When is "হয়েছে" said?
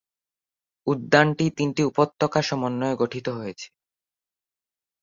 3.37-3.67